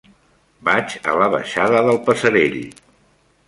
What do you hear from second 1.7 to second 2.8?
del Passerell.